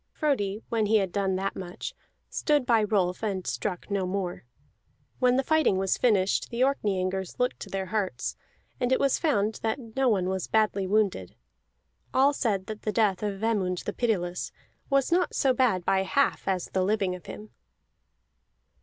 Frodi, 0.13 0.63
when 0.69 0.87
he 0.87 0.97
had 0.97 1.11
done 1.11 1.35
that 1.35 1.55
much, 1.55 1.93
stood 2.27 2.65
by 2.65 2.81
Rolf 2.83 3.21
and 3.21 3.45
struck 3.45 3.91
no 3.91 4.07
more. 4.07 4.45
When 5.19 5.35
the 5.35 5.43
fighting 5.43 5.77
was 5.77 5.95
finished 5.95 6.49
the 6.49 6.61
Orkneyingers 6.63 7.37
looked 7.37 7.59
to 7.59 7.69
their 7.69 7.85
hurts, 7.85 8.35
and 8.79 8.91
it 8.91 8.99
was 8.99 9.19
found 9.19 9.59
that 9.61 9.95
no 9.95 10.09
one 10.09 10.27
was 10.27 10.47
badly 10.47 10.87
wounded. 10.87 11.35
All 12.15 12.33
said 12.33 12.65
that 12.65 12.81
the 12.81 12.91
death 12.91 13.21
of 13.21 13.39
Vemund 13.39 13.83
the 13.83 13.93
Pitiless 13.93 14.51
was 14.89 15.11
not 15.11 15.35
so 15.35 15.53
bad 15.53 15.85
by 15.85 16.01
half 16.01 16.47
as 16.47 16.71
the 16.73 16.81
living 16.83 17.13
of 17.13 17.27
him. 17.27 17.51